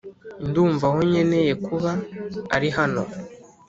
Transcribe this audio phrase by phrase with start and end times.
[0.47, 1.91] ndumva aho nkeneye kuba
[2.55, 3.03] ari hano.